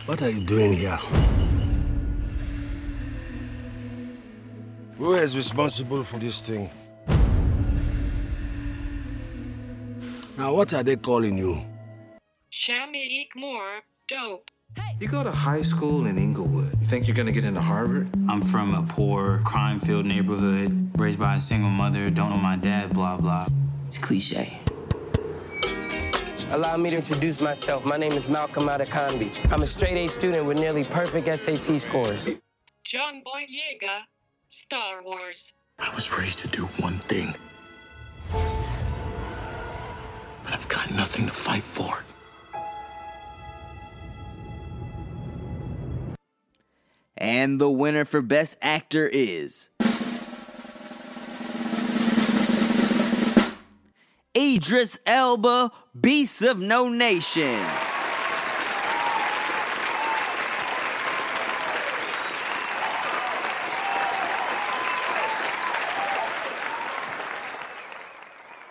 [0.08, 0.98] What are you doing here?
[4.98, 6.72] Who is responsible for this thing?
[10.38, 11.62] Now, what are they calling you?
[12.52, 14.50] Shameik Moore, dope.
[15.00, 16.74] You go to high school in Inglewood.
[16.82, 18.10] You think you're gonna get into Harvard?
[18.28, 22.94] I'm from a poor, crime-filled neighborhood, raised by a single mother, don't know my dad,
[22.94, 23.48] blah, blah.
[23.88, 24.61] It's cliche.
[26.52, 27.86] Allow me to introduce myself.
[27.86, 29.32] My name is Malcolm Adekanbi.
[29.54, 32.30] I'm a straight A student with nearly perfect SAT scores.
[32.84, 34.02] John Boyega,
[34.50, 35.54] Star Wars.
[35.80, 37.34] I was raised to do one thing.
[38.34, 38.44] But
[40.48, 42.04] I've got nothing to fight for.
[47.16, 49.70] And the winner for Best Actor is.
[54.36, 57.68] Idris Elba, Beasts of No Nation.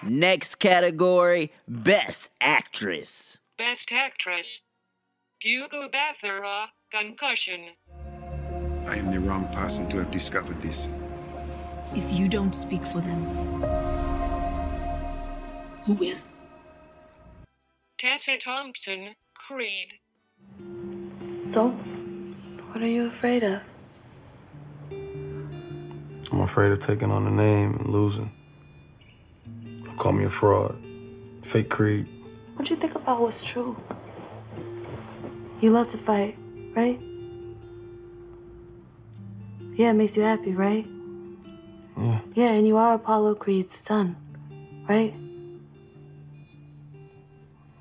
[0.03, 3.39] Next category Best Actress.
[3.59, 4.63] Best Actress.
[5.45, 7.67] Gugu Mbatha-Raw, Concussion.
[8.87, 10.89] I am the wrong person to have discovered this.
[11.95, 13.25] If you don't speak for them,
[15.85, 16.17] who will?
[18.01, 19.89] Tessa Thompson, Creed.
[21.51, 21.69] So,
[22.71, 23.61] what are you afraid of?
[26.33, 28.33] I'm afraid of taking on the name and losing.
[29.99, 30.83] Call me a fraud.
[31.43, 32.09] Fake Creed.
[32.57, 33.77] What do you think about what's true?
[35.61, 36.39] You love to fight,
[36.75, 36.99] right?
[39.75, 40.87] Yeah, it makes you happy, right?
[41.99, 42.21] Yeah.
[42.33, 44.17] Yeah, and you are Apollo Creed's son,
[44.89, 45.13] right?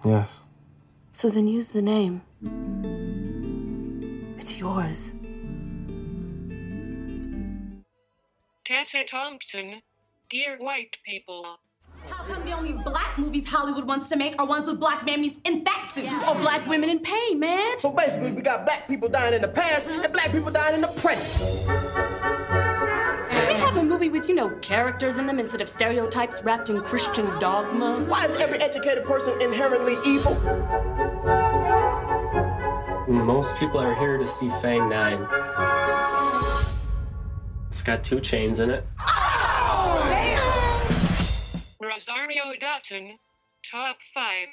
[0.06, 0.40] Yes.
[1.12, 2.22] So then use the name.
[4.40, 5.14] It's yours.
[8.66, 9.82] Tessa Thompson,
[10.30, 11.58] Dear White People.
[12.08, 15.36] How come the only black movies Hollywood wants to make are ones with black mammies
[15.48, 16.12] in fat suits?
[16.30, 17.78] Or black women in pain, man.
[17.80, 20.82] So basically, we got black people dying in the past and black people dying in
[20.82, 21.79] the present.
[24.00, 28.06] Movie with, you know, characters in them instead of stereotypes wrapped in Christian dogma?
[28.08, 30.36] Why is every educated person inherently evil?
[33.10, 35.28] Most people are here to see Fang 9.
[37.68, 38.86] It's got 2 Chainz in it.
[39.06, 40.06] Oh!
[41.82, 43.20] Rosario Dawson,
[43.70, 44.48] top five.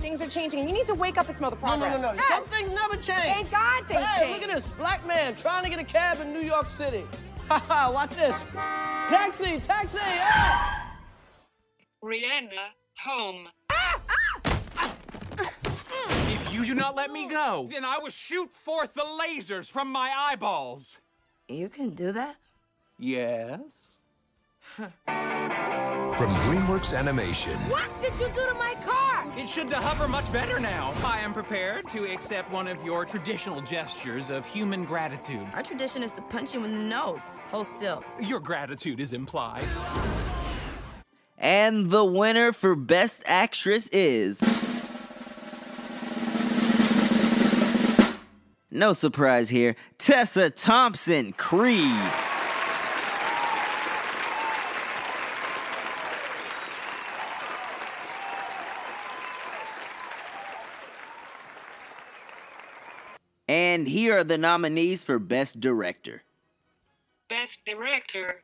[0.00, 2.00] Things are changing, and you need to wake up and smell the No, progress.
[2.00, 2.22] no, no, no.
[2.30, 3.34] Some things never change.
[3.34, 4.40] Thank God things hey, change.
[4.40, 4.66] look at this.
[4.78, 7.04] Black man trying to get a cab in New York City.
[7.48, 8.44] Haha, watch this.
[9.08, 10.82] Taxi, taxi, yeah!
[12.02, 12.72] Rihanna,
[13.04, 13.48] home.
[16.30, 19.90] If you do not let me go, then I will shoot forth the lasers from
[19.90, 20.98] my eyeballs.
[21.48, 22.36] You can do that?
[22.98, 23.98] Yes.
[24.76, 24.90] From
[26.44, 29.07] DreamWorks Animation, What did you do to my car?
[29.38, 30.92] It should hover much better now.
[31.04, 35.46] I am prepared to accept one of your traditional gestures of human gratitude.
[35.54, 37.38] Our tradition is to punch you in the nose.
[37.50, 38.02] Hold still.
[38.18, 39.62] Your gratitude is implied.
[41.38, 44.42] And the winner for Best Actress is.
[48.72, 51.94] No surprise here, Tessa Thompson, Creed.
[63.78, 66.24] And here are the nominees for Best Director.
[67.28, 68.42] Best Director,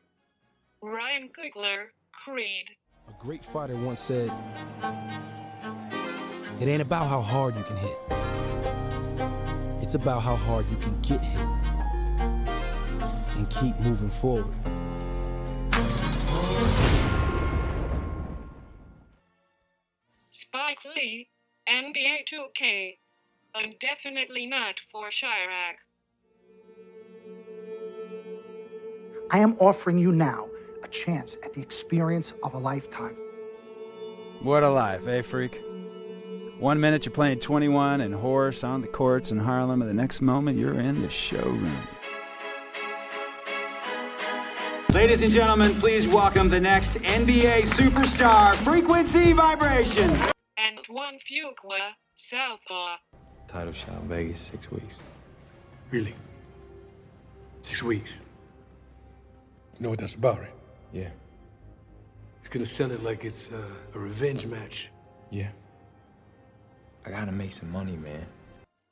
[0.81, 2.69] Ryan Coogler, Creed.
[3.09, 4.31] A great fighter once said,
[6.61, 7.97] It ain't about how hard you can hit,
[9.81, 11.49] it's about how hard you can get hit
[13.35, 14.55] and keep moving forward.
[20.31, 21.27] Spike Lee,
[21.67, 22.99] NBA 2K,
[23.55, 25.75] and definitely not for Chi-Raq.
[29.31, 30.47] I am offering you now
[30.83, 33.17] a chance at the experience of a lifetime.
[34.41, 35.59] What a life, eh, freak?
[36.59, 40.21] One minute you're playing 21 and horse on the courts in Harlem, and the next
[40.21, 41.87] moment you're in the showroom.
[44.93, 50.09] Ladies and gentlemen, please welcome the next NBA superstar, Frequency Vibration.
[50.57, 52.95] Antoine Fuqua, Southpaw.
[53.47, 54.95] Title shot in Vegas, six weeks.
[55.91, 56.15] Really?
[57.61, 58.19] Six weeks.
[59.77, 60.53] You know what that's about, right?
[60.93, 61.09] Yeah.
[62.43, 63.61] You're gonna sell it like it's uh,
[63.93, 64.91] a revenge match.
[65.29, 65.49] Yeah.
[67.05, 68.25] I gotta make some money, man.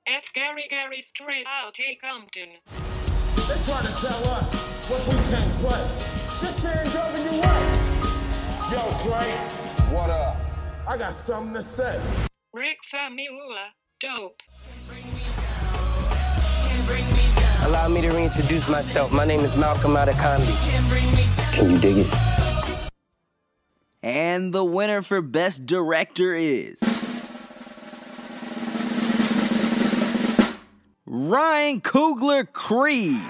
[0.08, 0.24] F.
[0.36, 2.50] Gary Gray straight outta Compton.
[3.48, 4.54] They're trying to tell us
[4.90, 5.84] what we can't play.
[6.42, 8.72] This man driving you what?
[8.72, 9.32] Yo, Dre.
[9.96, 10.38] What up?
[10.88, 12.02] I got something to say.
[12.54, 13.70] Rick Famuyiwa,
[14.04, 14.42] dope.
[17.64, 19.14] Allow me to reintroduce myself.
[19.14, 21.54] My name is Malcolm Adekanbi.
[21.54, 22.90] Can you dig it?
[24.02, 26.84] And the winner for Best Director is.
[31.06, 33.22] Ryan Coogler Creed.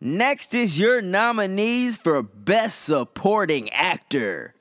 [0.00, 4.54] Next is your nominees for Best Supporting Actor.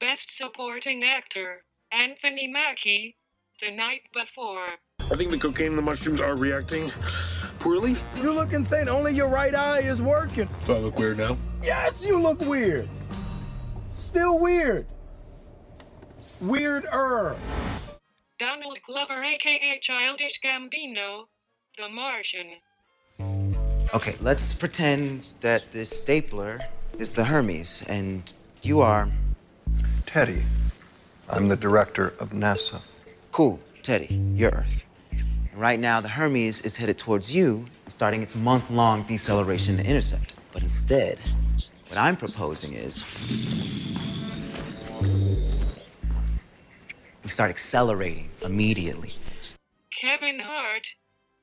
[0.00, 3.14] Best Supporting Actor, Anthony Mackie,
[3.60, 4.66] The Night Before.
[5.00, 6.90] I think the cocaine and the mushrooms are reacting
[7.58, 7.94] poorly.
[8.16, 8.88] You look insane.
[8.88, 10.48] Only your right eye is working.
[10.66, 11.36] Do I look weird now?
[11.62, 12.88] Yes, you look weird.
[13.98, 14.86] Still weird.
[16.40, 17.36] Weirder.
[18.38, 21.24] Donald Glover, aka Childish Gambino,
[21.76, 22.46] The Martian.
[23.94, 26.58] Okay, let's pretend that this stapler
[26.98, 29.08] is the Hermes, and you are.
[30.04, 30.42] Teddy.
[31.30, 32.80] I'm the director of NASA.
[33.30, 34.84] Cool, Teddy, you're Earth.
[35.12, 39.86] And right now, the Hermes is headed towards you, starting its month long deceleration to
[39.86, 40.34] intercept.
[40.50, 41.20] But instead,
[41.86, 43.04] what I'm proposing is.
[47.22, 49.14] We start accelerating immediately.
[50.00, 50.88] Kevin Hart,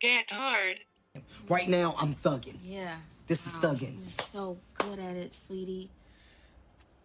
[0.02, 0.80] Get Hard.
[1.18, 1.54] Mm-hmm.
[1.54, 2.58] Right now, I'm thugging.
[2.64, 2.96] Yeah.
[3.28, 4.00] This is Oh, thugging.
[4.02, 5.90] You're so good at it, sweetie.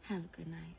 [0.02, 0.76] Have a good night.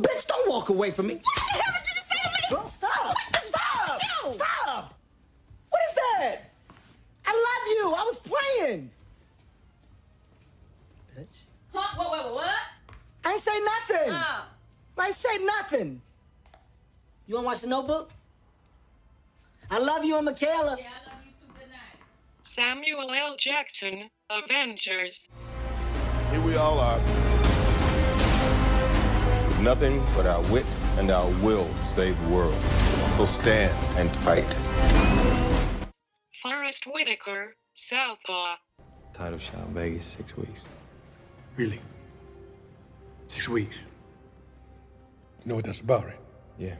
[0.00, 1.14] Bitch, don't walk away from me.
[1.14, 2.38] What the hell did you just say to me?
[2.50, 2.90] Bro, stop.
[3.04, 3.44] What?
[3.44, 4.00] Stop.
[4.32, 4.94] Stop.
[5.70, 6.50] What is that?
[7.26, 7.94] I love you.
[7.94, 8.90] I was playing.
[11.16, 11.26] Bitch.
[11.72, 11.96] Huh?
[11.96, 12.58] What, what, what, what?
[13.24, 14.12] I ain't say nothing.
[14.12, 14.46] Oh.
[14.98, 16.02] I ain't say nothing.
[17.28, 18.10] You wanna watch the notebook?
[19.70, 20.76] I love you and Michaela.
[22.54, 23.34] Samuel L.
[23.36, 25.28] Jackson, Avengers.
[26.30, 27.00] Here we all are.
[29.48, 32.54] With nothing but our wit and our will to save the world.
[33.16, 34.46] So stand and fight.
[36.40, 38.54] Forest Whitaker, Southpaw.
[39.12, 40.60] Title shot Vegas six weeks.
[41.56, 41.80] Really?
[43.26, 43.80] Six weeks.
[45.42, 46.20] You know what that's about, right?
[46.56, 46.76] Yeah.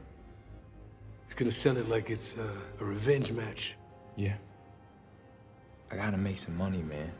[1.29, 2.47] You're gonna sell it like it's uh,
[2.81, 3.75] a revenge match.
[4.15, 4.37] Yeah.
[5.91, 7.13] I gotta make some money, man.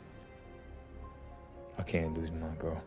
[1.77, 2.81] I can't lose my girl.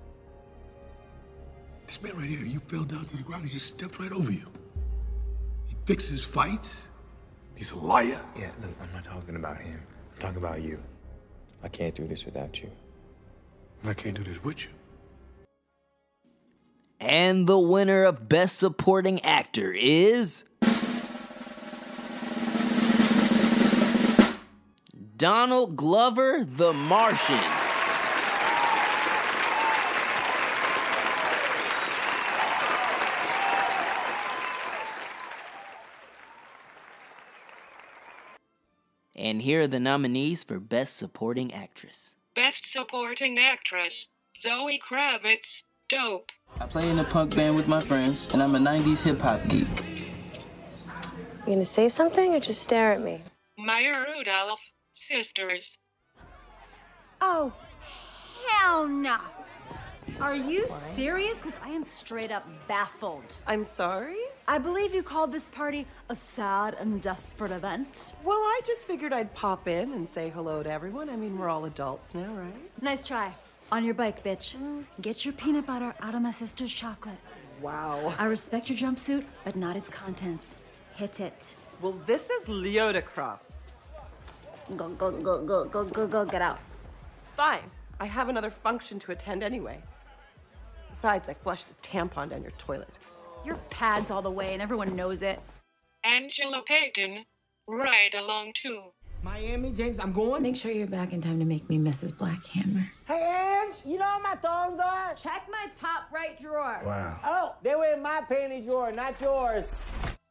[1.87, 4.31] This man right here, you fell down to the ground, he just stepped right over
[4.31, 4.47] you.
[5.67, 6.91] He fixes fights.
[7.55, 8.23] He's a liar.
[8.39, 9.81] Yeah, look, I'm not talking about him.
[10.15, 10.79] I'm talking about you.
[11.63, 12.71] I can't do this without you.
[13.85, 14.71] I can't do this with you.
[17.01, 20.45] And the winner of Best Supporting Actor is.
[25.19, 27.35] Donald Glover, The Martian.
[39.17, 42.15] And here are the nominees for Best Supporting Actress.
[42.37, 44.07] Best Supporting Actress,
[44.41, 46.31] Zoe Kravitz, Dope.
[46.61, 49.41] I play in a punk band with my friends, and I'm a 90s hip hop
[49.49, 49.67] geek.
[51.45, 53.21] You gonna say something or just stare at me?
[53.59, 54.61] Maya Rudolph,
[55.07, 55.79] Sisters.
[57.21, 57.53] Oh,
[58.47, 59.19] hell no.
[60.21, 61.43] Are you serious?
[61.43, 63.37] Because I am straight up baffled.
[63.47, 64.19] I'm sorry?
[64.49, 68.15] I believe you called this party a sad and desperate event.
[68.25, 71.09] Well, I just figured I'd pop in and say hello to everyone.
[71.09, 72.83] I mean, we're all adults now, right?
[72.83, 73.35] Nice try.
[73.71, 74.57] On your bike, bitch.
[74.57, 74.85] Mm.
[75.01, 77.19] Get your peanut butter out of my sister's chocolate.
[77.61, 78.15] Wow.
[78.19, 80.57] I respect your jumpsuit, but not its contents.
[80.97, 81.55] Hit it.
[81.81, 83.58] Well, this is Leotacross.
[84.77, 86.59] Go, go, go, go, go, go, go, get out.
[87.37, 87.71] Fine.
[88.01, 89.83] I have another function to attend anyway.
[90.91, 92.99] Besides, I flushed a tampon down your toilet.
[93.45, 95.41] Your pad's all the way, and everyone knows it.
[96.05, 97.25] Angela Payton,
[97.67, 98.83] Ride Along 2.
[99.23, 100.43] Miami, James, I'm going.
[100.43, 102.13] Make sure you're back in time to make me Mrs.
[102.13, 102.85] Blackhammer.
[103.07, 105.15] Hey, Ange, you know where my thongs are?
[105.15, 106.81] Check my top right drawer.
[106.85, 107.21] Wow.
[107.25, 109.75] Oh, they were in my panty drawer, not yours.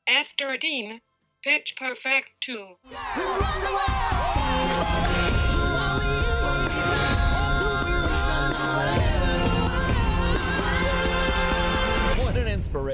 [0.07, 1.01] Esther Dean,
[1.47, 2.75] Pitch Perfect 2.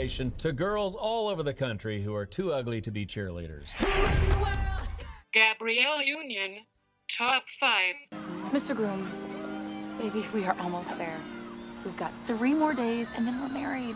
[0.03, 3.73] motivation to girls all over the country who are too ugly to be cheerleaders.
[5.33, 6.65] Gabrielle Union,
[7.17, 7.95] top five.
[8.51, 8.75] Mr.
[8.75, 9.09] Groom,
[9.97, 11.19] baby, we are almost there.
[11.85, 13.95] We've got three more days and then we're married.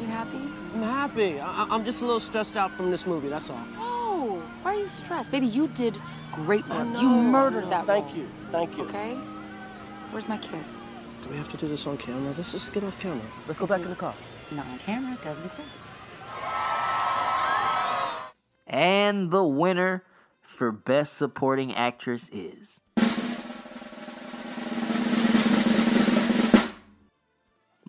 [0.00, 0.36] You happy?
[0.74, 1.40] I'm happy.
[1.40, 3.60] I- I'm just a little stressed out from this movie, that's all.
[3.78, 5.30] Oh, why are you stressed?
[5.32, 5.96] Baby, you did
[6.32, 6.86] great work.
[6.86, 7.70] know, You murdered know.
[7.70, 8.16] that Thank role.
[8.16, 8.84] you, thank you.
[8.84, 9.14] Okay?
[10.10, 10.84] Where's my kiss?
[11.24, 12.32] Do we have to do this on camera?
[12.36, 13.20] Let's just get off camera.
[13.46, 14.14] Let's go back in the car.
[14.52, 15.86] Not on camera, it doesn't exist.
[18.66, 20.04] And the winner
[20.42, 22.80] for Best Supporting Actress is.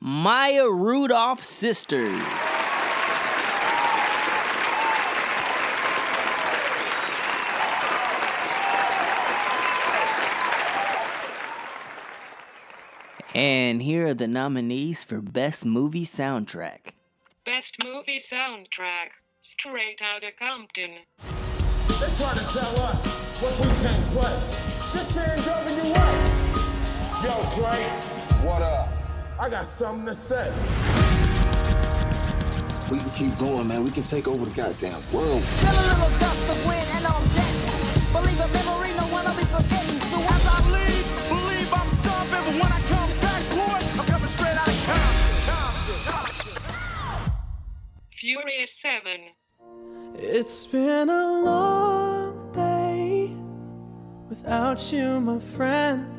[0.01, 2.21] Maya Rudolph Sisters.
[13.35, 16.93] And here are the nominees for Best Movie Soundtrack.
[17.45, 19.09] Best movie soundtrack.
[19.41, 20.91] Straight Outta Compton.
[21.87, 23.05] They try to tell us
[23.41, 24.33] what we can't play.
[24.93, 26.15] This ain't driving you what?
[27.23, 27.83] Yo, Dre.
[28.47, 28.88] What up?
[29.39, 30.51] I got something to say.
[32.91, 33.85] We can keep going, man.
[33.85, 35.41] We can take over the goddamn world.
[35.41, 37.55] Feel a little gust of wind and on deck.
[38.11, 39.95] Believe a memory, no one will be forgetting.
[40.11, 42.43] So as I leave, believe I'm stomping.
[42.43, 45.13] But when I come back, boy, I'm coming straight out of town.
[48.11, 49.21] Furious 7.
[50.15, 53.31] It's been a long day
[54.27, 56.18] without you, my friend.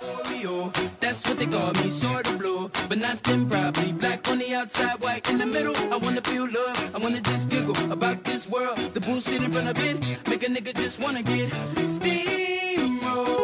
[0.00, 0.90] Oreo, oh.
[1.00, 3.92] that's what they call me, sort of blue, but not them probably.
[3.92, 5.76] Black on the outside, white in the middle.
[5.92, 8.78] I wanna feel love, I wanna just giggle about this world.
[8.94, 11.50] The bullshit in front of it, make a nigga just wanna get
[11.82, 13.38] steamrolled.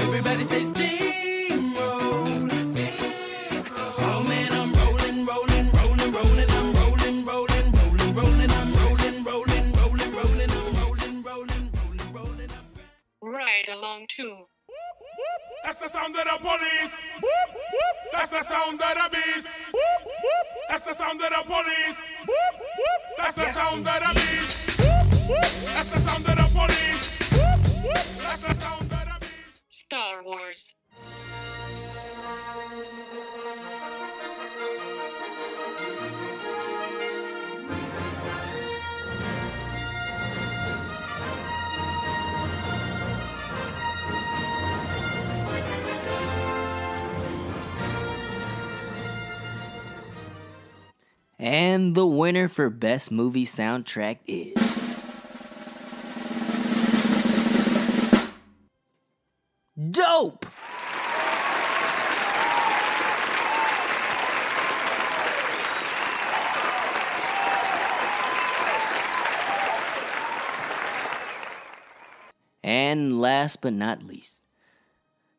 [0.00, 1.11] Everybody say steamrolled.
[52.92, 54.52] Best Movie Soundtrack is.
[59.90, 60.44] Dope!
[72.62, 74.42] And last but not least,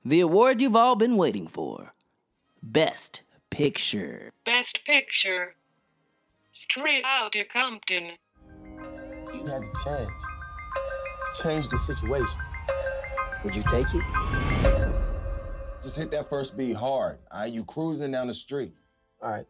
[0.03, 1.93] the award you've all been waiting for
[2.63, 4.31] Best Picture.
[4.43, 5.53] Best Picture.
[6.53, 8.11] Straight out Outta Compton.
[9.33, 10.23] You had the chance
[11.35, 12.39] to change the situation.
[13.43, 14.03] Would you take it?
[15.81, 17.17] Just hit that first beat hard.
[17.31, 18.71] All right, you cruising down the street.
[19.23, 19.45] All right.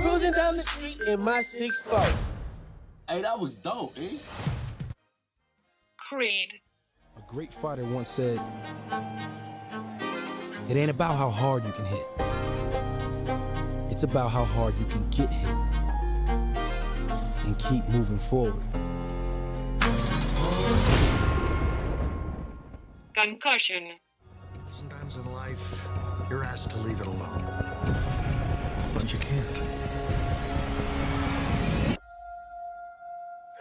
[0.00, 2.16] Cruising down the street in my six 6'4.
[3.08, 4.16] Hey, that was dope, eh?
[5.96, 6.48] Creed.
[7.16, 8.40] A great fighter once said,
[10.68, 12.06] It ain't about how hard you can hit,
[14.02, 15.56] it's about how hard you can get hit
[17.46, 18.60] and keep moving forward.
[23.14, 23.92] Concussion.
[24.72, 25.86] Sometimes in life,
[26.28, 27.46] you're asked to leave it alone.
[28.92, 29.46] But you can't.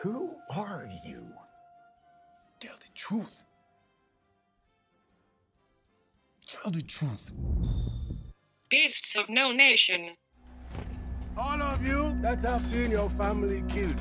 [0.01, 1.23] Who are you?
[2.59, 3.43] Tell the truth.
[6.47, 7.31] Tell the truth.
[8.71, 10.15] Beasts of No Nation.
[11.37, 13.95] All of you that have seen your family killed,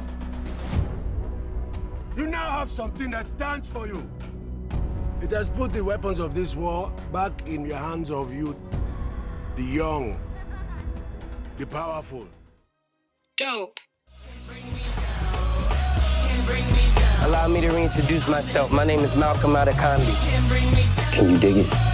[2.16, 4.08] you now have something that stands for you.
[5.22, 8.56] It has put the weapons of this war back in your hands of youth,
[9.56, 10.18] the young,
[11.56, 12.26] the powerful.
[13.36, 13.78] Dope.
[17.22, 18.72] Allow me to reintroduce myself.
[18.72, 21.12] My name is Malcolm Adekanbi.
[21.12, 21.89] Can you dig it?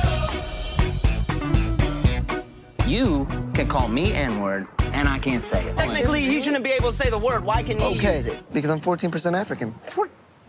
[2.86, 5.76] You can call me N-word, and I can't say it.
[5.76, 7.44] Technically, you shouldn't be able to say the word.
[7.44, 8.52] Why can you Okay, use it?
[8.52, 9.74] because I'm 14% African.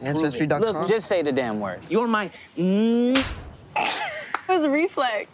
[0.02, 0.62] Ancestry.com.
[0.62, 1.82] Look, just say the damn word.
[1.90, 2.30] You're my.
[4.50, 5.30] It was a reflex.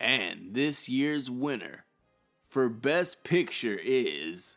[0.00, 1.84] And this year's winner
[2.48, 4.56] for Best Picture is.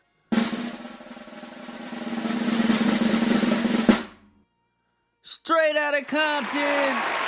[5.22, 7.27] Straight out of Compton!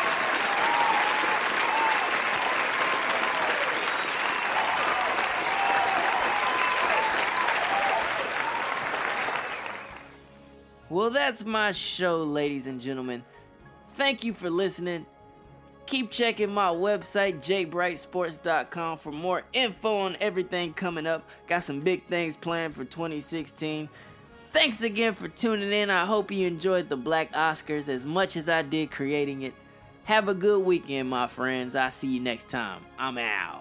[10.91, 13.23] Well, that's my show, ladies and gentlemen.
[13.95, 15.07] Thank you for listening.
[15.87, 21.29] Keep checking my website, jbrightsports.com, for more info on everything coming up.
[21.47, 23.89] Got some big things planned for 2016.
[24.51, 25.91] Thanks again for tuning in.
[25.91, 29.55] I hope you enjoyed the Black Oscars as much as I did creating it.
[30.05, 31.77] Have a good weekend, my friends.
[31.77, 32.83] I'll see you next time.
[32.99, 33.60] I'm out.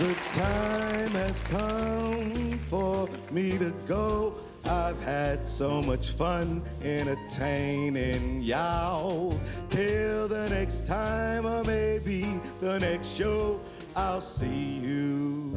[0.00, 4.34] The time has come for me to go.
[4.64, 9.38] I've had so much fun entertaining y'all.
[9.68, 13.60] Till the next time, or maybe the next show,
[13.94, 15.54] I'll see you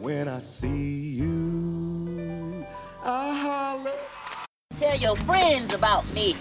[0.00, 2.64] when I see you.
[3.02, 3.90] I'll holler.
[4.78, 6.36] Tell your friends about me.